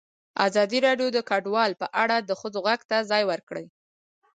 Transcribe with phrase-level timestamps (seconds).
[0.47, 3.65] ازادي راډیو د کډوال په اړه د ښځو غږ ته ځای ورکړی.